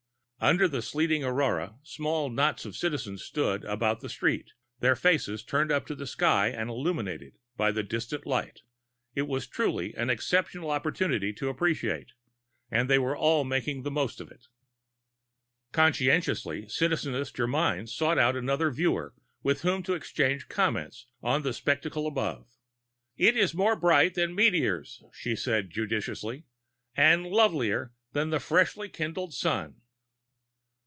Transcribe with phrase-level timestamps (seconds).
[0.43, 5.71] Under the sleeting aurora, small knots of Citizens stood about the streets, their faces turned
[5.71, 8.61] up to the sky and illuminated by the distant light.
[9.13, 12.13] It was truly an exceptional opportunity to Appreciate
[12.71, 14.47] and they were all making the most of it.
[15.73, 19.13] Conscientiously, Citizeness Germyn sought out another viewer
[19.43, 22.47] with whom to exchange comments on the spectacle above.
[23.15, 26.45] "It is more bright than meteors," she said judiciously,
[26.97, 29.75] "and lovelier than the freshly kindled Sun."